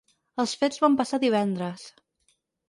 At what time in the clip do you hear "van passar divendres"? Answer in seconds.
0.85-1.85